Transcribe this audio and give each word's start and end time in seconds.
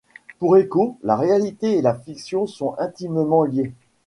Pour 0.39 0.57
Eco, 0.57 0.97
la 1.03 1.15
réalité 1.15 1.77
et 1.77 1.81
la 1.83 1.93
fiction 1.93 2.47
sont 2.47 2.73
intimement 2.79 3.43
liées. 3.43 3.71